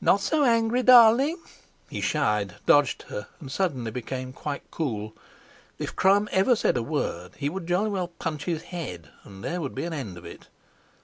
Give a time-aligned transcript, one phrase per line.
[0.00, 1.36] "Not so angry, darling!"
[1.90, 5.14] He shied, dodged her, and suddenly became quite cool.
[5.78, 9.60] If Crum ever said a word, he would jolly well punch his head, and there
[9.60, 10.48] would be an end of it.